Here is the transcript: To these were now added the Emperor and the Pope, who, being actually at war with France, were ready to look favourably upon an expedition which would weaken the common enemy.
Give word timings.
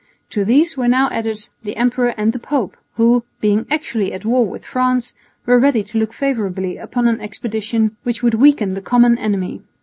To 0.31 0.43
these 0.43 0.75
were 0.75 0.87
now 0.87 1.11
added 1.11 1.47
the 1.61 1.75
Emperor 1.77 2.15
and 2.17 2.33
the 2.33 2.39
Pope, 2.39 2.75
who, 2.95 3.23
being 3.39 3.67
actually 3.69 4.13
at 4.13 4.25
war 4.25 4.43
with 4.47 4.65
France, 4.65 5.13
were 5.45 5.59
ready 5.59 5.83
to 5.83 5.99
look 5.99 6.11
favourably 6.11 6.75
upon 6.77 7.07
an 7.07 7.21
expedition 7.21 7.95
which 8.01 8.23
would 8.23 8.33
weaken 8.33 8.73
the 8.73 8.81
common 8.81 9.15
enemy. 9.19 9.61